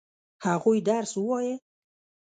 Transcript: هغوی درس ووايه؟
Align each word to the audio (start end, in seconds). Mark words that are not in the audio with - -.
هغوی 0.45 0.77
درس 0.87 1.11
ووايه؟ 1.17 1.55